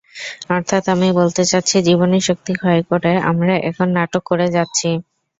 অর্থাৎ 0.49 0.83
আমি 0.93 1.07
বলতে 1.19 1.43
চাচ্ছি, 1.51 1.77
জীবনীশক্তি 1.87 2.53
ক্ষয় 2.55 2.81
করে 2.89 3.11
আমরা 3.31 3.53
এখন 3.69 3.87
নাটক 3.97 4.23
করে 4.29 4.47
যাচ্ছি। 4.55 4.89